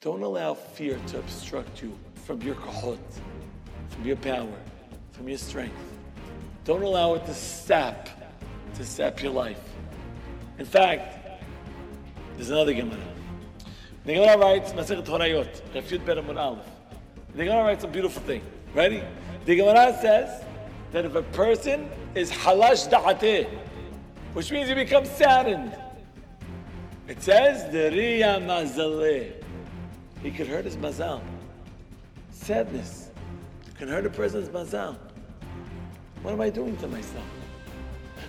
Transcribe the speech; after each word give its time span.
Don't 0.00 0.22
allow 0.22 0.54
fear 0.54 0.98
to 1.08 1.18
obstruct 1.18 1.82
you 1.82 1.92
from 2.14 2.40
your 2.40 2.54
kahut, 2.54 2.96
from 3.90 4.02
your 4.06 4.16
power, 4.16 4.56
from 5.12 5.28
your 5.28 5.36
strength. 5.36 5.76
Don't 6.64 6.82
allow 6.82 7.16
it 7.16 7.26
to 7.26 7.34
sap, 7.34 8.08
to 8.76 8.82
sap 8.86 9.22
your 9.22 9.32
life. 9.32 9.60
In 10.58 10.64
fact, 10.64 11.42
there's 12.34 12.48
another 12.48 12.72
Gemara. 12.72 12.96
The 14.06 14.14
Gemara 14.14 14.38
writes, 14.38 14.72
Masechet 14.72 15.04
Horayot, 15.04 15.74
Refute 15.74 16.06
Beramud 16.06 16.38
Aleph. 16.38 16.64
The 17.34 17.44
Gemara 17.44 17.64
writes 17.64 17.84
a 17.84 17.88
beautiful 17.88 18.22
thing. 18.22 18.40
Ready? 18.72 19.02
The 19.44 19.54
Gemara 19.54 19.98
says 20.00 20.46
that 20.92 21.04
if 21.04 21.14
a 21.14 21.24
person 21.24 21.90
is 22.14 22.32
halash 22.32 22.88
da'ateh, 22.88 23.46
which 24.32 24.50
means 24.50 24.70
he 24.70 24.74
becomes 24.74 25.10
saddened, 25.10 25.76
it 27.06 27.22
says, 27.22 27.70
the 27.70 27.90
riya 27.94 28.40
mazaleh. 28.40 29.34
He 30.22 30.30
could 30.30 30.46
hurt 30.46 30.64
his 30.64 30.76
mazal. 30.76 31.22
Sadness 32.30 33.10
can 33.78 33.88
hurt 33.88 34.04
a 34.04 34.10
person's 34.10 34.48
mazal. 34.48 34.96
What 36.22 36.32
am 36.32 36.40
I 36.40 36.50
doing 36.50 36.76
to 36.78 36.88
myself? 36.88 37.24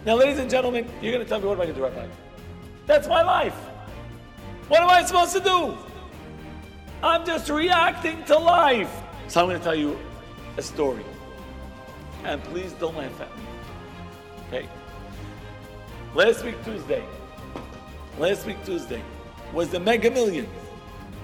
Now, 0.06 0.16
ladies 0.16 0.40
and 0.40 0.50
gentlemen, 0.50 0.88
you're 1.02 1.12
going 1.12 1.24
to 1.24 1.30
tell 1.30 1.40
me 1.40 1.48
what 1.48 1.56
am 1.56 1.62
I 1.62 1.66
going 1.66 1.76
to 1.76 1.82
do 1.82 1.86
right 1.86 1.96
now? 1.96 2.08
That's 2.88 3.08
my 3.08 3.22
life. 3.22 3.56
What 4.70 4.82
am 4.82 4.90
I 4.90 5.04
supposed 5.04 5.34
to 5.34 5.42
do? 5.42 5.78
I'm 7.04 7.26
just 7.26 7.50
reacting 7.50 8.24
to 8.26 8.38
life. 8.38 8.92
So 9.28 9.42
I'm 9.42 9.48
going 9.48 9.60
to 9.60 9.64
tell 9.64 9.76
you 9.76 10.00
a 10.58 10.62
story. 10.62 11.04
And 12.24 12.42
please 12.46 12.72
don't 12.74 12.96
laugh 12.96 13.20
at 13.20 13.36
me. 13.38 13.44
Okay? 14.48 14.70
Last 16.16 16.46
week, 16.46 16.64
Tuesday, 16.64 17.04
last 18.20 18.46
week, 18.46 18.64
Tuesday, 18.66 19.02
was 19.54 19.70
the 19.70 19.80
Mega 19.80 20.12
Millions. 20.12 20.48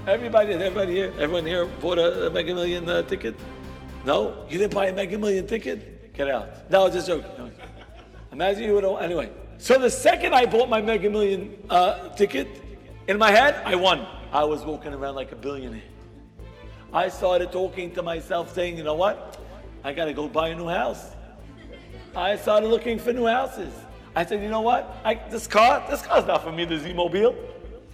Everybody, 0.08 0.54
everybody 0.54 0.94
here, 0.94 1.14
everyone 1.20 1.46
here 1.46 1.66
bought 1.66 1.98
a, 1.98 2.28
a 2.28 2.30
Mega 2.30 2.56
Million 2.56 2.88
uh, 2.88 3.02
ticket? 3.02 3.36
No? 4.06 4.46
You 4.50 4.58
didn't 4.58 4.74
buy 4.74 4.86
a 4.86 4.94
Mega 4.94 5.18
Million 5.18 5.46
ticket? 5.46 6.14
Get 6.14 6.30
out. 6.30 6.72
No, 6.72 6.90
just 6.90 7.08
joking. 7.08 7.30
No. 7.38 7.52
Imagine 8.32 8.64
you 8.64 8.74
would 8.76 8.86
have, 8.86 9.02
anyway. 9.02 9.30
So 9.58 9.78
the 9.78 9.90
second 9.90 10.34
I 10.34 10.46
bought 10.46 10.70
my 10.70 10.82
Mega 10.82 11.10
Million 11.10 11.62
uh, 11.70 12.08
ticket, 12.16 12.48
in 13.10 13.18
my 13.18 13.32
head, 13.32 13.62
I 13.66 13.76
won. 13.76 14.08
I 14.32 14.46
was 14.46 14.64
walking 14.64 14.94
around 14.94 15.16
like 15.16 15.34
a 15.34 15.36
billionaire. 15.36 15.82
I 16.94 17.10
started 17.10 17.52
talking 17.52 17.94
to 17.96 18.02
myself 18.02 18.56
saying, 18.56 18.78
you 18.78 18.86
know 18.86 18.96
what? 18.96 19.38
I 19.84 19.92
gotta 19.92 20.14
go 20.14 20.30
buy 20.30 20.48
a 20.48 20.56
new 20.56 20.70
house. 20.70 21.04
I 22.16 22.38
started 22.38 22.70
looking 22.70 22.98
for 22.98 23.12
new 23.12 23.26
houses. 23.26 23.74
I 24.16 24.26
said, 24.26 24.42
you 24.42 24.48
know 24.48 24.62
what? 24.62 25.02
I, 25.04 25.16
this 25.30 25.48
car, 25.48 25.86
this 25.90 26.02
car's 26.02 26.26
not 26.26 26.46
for 26.46 26.54
me, 26.54 26.64
the 26.64 26.80
Z-Mobile. 26.80 27.36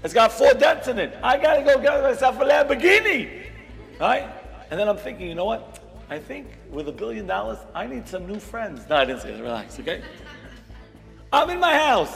It's 0.04 0.14
got 0.14 0.34
four 0.34 0.54
dents 0.54 0.88
in 0.90 1.00
it. 1.00 1.18
I 1.24 1.38
gotta 1.38 1.64
go 1.64 1.80
get 1.82 2.04
myself 2.04 2.40
a 2.40 2.44
Lamborghini. 2.44 3.46
Right? 4.00 4.28
And 4.70 4.80
then 4.80 4.90
I'm 4.90 4.98
thinking, 4.98 5.30
you 5.30 5.36
know 5.36 5.46
what? 5.46 5.80
I 6.10 6.20
think 6.20 6.48
with 6.70 6.90
a 6.90 6.92
billion 6.92 7.26
dollars, 7.26 7.60
I 7.74 7.88
need 7.88 8.08
some 8.08 8.28
new 8.28 8.40
friends. 8.40 8.82
No, 8.90 8.98
I 8.98 9.06
didn't 9.06 9.22
say 9.22 9.32
that. 9.32 9.42
Relax, 9.42 9.80
okay? 9.80 10.04
I'm 11.32 11.50
in 11.50 11.60
my 11.60 11.74
house. 11.74 12.16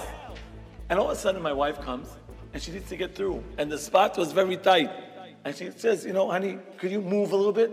And 0.89 0.99
all 0.99 1.09
of 1.09 1.17
a 1.17 1.19
sudden, 1.19 1.41
my 1.41 1.53
wife 1.53 1.79
comes 1.81 2.09
and 2.53 2.61
she 2.61 2.71
needs 2.71 2.89
to 2.89 2.97
get 2.97 3.15
through. 3.15 3.41
And 3.57 3.71
the 3.71 3.77
spot 3.77 4.17
was 4.17 4.33
very 4.33 4.57
tight. 4.57 4.91
And 5.45 5.55
she 5.55 5.71
says, 5.71 6.05
You 6.05 6.11
know, 6.11 6.29
honey, 6.29 6.59
could 6.77 6.91
you 6.91 7.01
move 7.01 7.31
a 7.31 7.35
little 7.35 7.53
bit? 7.53 7.71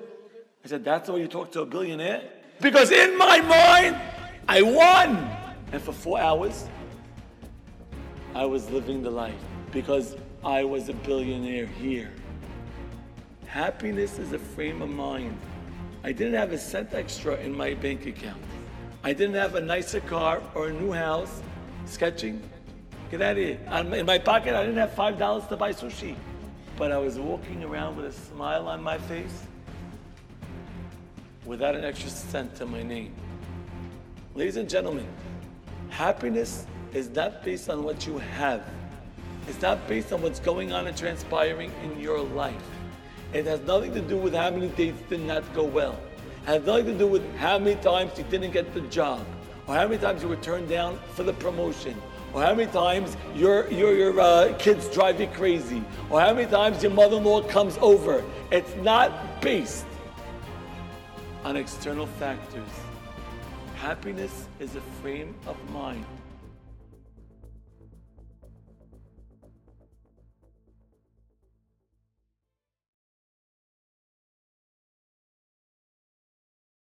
I 0.64 0.68
said, 0.68 0.84
That's 0.84 1.06
the 1.06 1.14
way 1.14 1.22
you 1.22 1.28
talk 1.28 1.50
to 1.52 1.62
a 1.62 1.66
billionaire? 1.66 2.22
Because 2.60 2.92
in 2.92 3.18
my 3.18 3.40
mind, 3.40 4.00
I 4.48 4.62
won. 4.62 5.16
And 5.72 5.82
for 5.82 5.92
four 5.92 6.20
hours, 6.20 6.68
I 8.34 8.44
was 8.44 8.70
living 8.70 9.02
the 9.02 9.10
life 9.10 9.34
because 9.74 10.16
I 10.44 10.62
was 10.62 10.88
a 10.88 10.94
billionaire 10.94 11.66
here. 11.66 12.12
Happiness 13.46 14.18
is 14.18 14.32
a 14.32 14.38
frame 14.38 14.80
of 14.80 14.88
mind. 14.88 15.36
I 16.04 16.12
didn't 16.12 16.34
have 16.34 16.52
a 16.52 16.58
cent 16.58 16.94
extra 16.94 17.36
in 17.36 17.54
my 17.54 17.74
bank 17.74 18.06
account. 18.06 18.40
I 19.02 19.12
didn't 19.12 19.34
have 19.34 19.56
a 19.56 19.60
nicer 19.60 20.00
car 20.00 20.40
or 20.54 20.68
a 20.68 20.72
new 20.72 20.92
house. 20.92 21.42
Sketching? 21.86 22.40
Get 23.10 23.20
out 23.20 23.32
of 23.32 23.38
here. 23.38 23.58
Um, 23.66 23.92
in 23.92 24.06
my 24.06 24.18
pocket, 24.18 24.54
I 24.54 24.64
didn't 24.64 24.78
have 24.78 24.94
$5 24.94 25.48
to 25.48 25.56
buy 25.56 25.72
sushi. 25.72 26.14
But 26.76 26.92
I 26.92 26.98
was 26.98 27.18
walking 27.18 27.64
around 27.64 27.96
with 27.96 28.06
a 28.06 28.12
smile 28.12 28.68
on 28.68 28.82
my 28.82 28.98
face 28.98 29.46
without 31.44 31.74
an 31.74 31.84
extra 31.84 32.10
cent 32.10 32.54
to 32.56 32.66
my 32.66 32.82
name. 32.82 33.12
Ladies 34.34 34.56
and 34.56 34.68
gentlemen, 34.68 35.06
happiness 35.90 36.66
is 36.92 37.08
not 37.10 37.44
based 37.44 37.68
on 37.68 37.82
what 37.82 38.06
you 38.06 38.18
have. 38.18 38.62
It's 39.46 39.60
not 39.60 39.86
based 39.86 40.12
on 40.12 40.22
what's 40.22 40.40
going 40.40 40.72
on 40.72 40.86
and 40.86 40.96
transpiring 40.96 41.70
in 41.82 42.00
your 42.00 42.20
life. 42.20 42.64
It 43.32 43.46
has 43.46 43.60
nothing 43.60 43.92
to 43.94 44.00
do 44.00 44.16
with 44.16 44.34
how 44.34 44.50
many 44.50 44.68
dates 44.68 45.00
did 45.08 45.20
not 45.20 45.42
go 45.54 45.64
well. 45.64 45.98
It 46.42 46.46
has 46.46 46.64
nothing 46.64 46.86
to 46.86 46.98
do 46.98 47.06
with 47.06 47.36
how 47.36 47.58
many 47.58 47.80
times 47.82 48.16
you 48.16 48.24
didn't 48.24 48.52
get 48.52 48.72
the 48.72 48.80
job, 48.82 49.26
or 49.66 49.74
how 49.74 49.86
many 49.88 50.00
times 50.00 50.22
you 50.22 50.28
were 50.28 50.36
turned 50.36 50.68
down 50.68 50.98
for 51.14 51.24
the 51.24 51.32
promotion, 51.34 52.00
or 52.32 52.42
how 52.42 52.54
many 52.54 52.70
times 52.70 53.16
your, 53.34 53.70
your, 53.70 53.94
your 53.94 54.20
uh, 54.20 54.54
kids 54.58 54.88
drive 54.88 55.20
you 55.20 55.26
crazy, 55.28 55.82
or 56.10 56.20
how 56.20 56.32
many 56.32 56.50
times 56.50 56.82
your 56.82 56.92
mother-in-law 56.92 57.42
comes 57.48 57.76
over. 57.80 58.24
It's 58.50 58.74
not 58.76 59.40
based 59.42 59.84
on 61.44 61.56
external 61.56 62.06
factors. 62.06 62.68
Happiness 63.76 64.46
is 64.58 64.76
a 64.76 64.80
frame 65.02 65.34
of 65.46 65.56
mind. 65.70 66.04